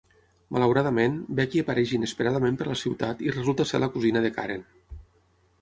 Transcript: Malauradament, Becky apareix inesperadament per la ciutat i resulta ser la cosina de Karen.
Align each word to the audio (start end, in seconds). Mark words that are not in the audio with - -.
Malauradament, 0.55 1.19
Becky 1.41 1.61
apareix 1.65 1.93
inesperadament 1.97 2.57
per 2.63 2.69
la 2.71 2.79
ciutat 2.85 3.21
i 3.29 3.37
resulta 3.39 3.69
ser 3.73 3.85
la 3.85 3.91
cosina 3.99 4.25
de 4.29 4.37
Karen. 4.39 4.69